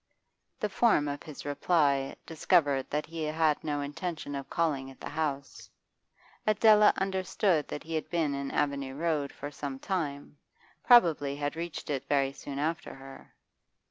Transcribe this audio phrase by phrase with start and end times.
[0.59, 5.09] The form of his reply discovered that he had no intention of calling at the
[5.11, 5.69] house;
[6.47, 10.39] Adela understood that he had been in Avenue Road for some time,
[10.83, 13.35] probably had reached it very soon after her.